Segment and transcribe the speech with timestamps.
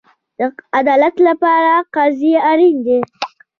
[0.37, 0.41] د
[0.79, 2.99] عدالت لپاره قاضي اړین دی